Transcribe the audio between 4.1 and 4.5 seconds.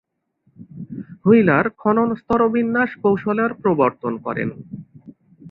করেন।